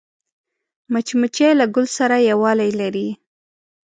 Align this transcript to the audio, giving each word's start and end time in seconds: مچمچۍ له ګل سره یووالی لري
مچمچۍ 0.93 1.51
له 1.59 1.65
ګل 1.75 1.85
سره 1.97 2.17
یووالی 2.31 2.71
لري 2.79 3.09